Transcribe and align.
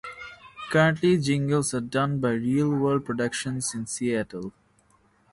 Current 0.71 0.99
jingles 0.99 1.75
are 1.75 1.79
done 1.79 2.19
by 2.19 2.29
Reelworld 2.31 3.05
Productions 3.05 3.75
in 3.75 3.85
Seattle. 3.85 4.51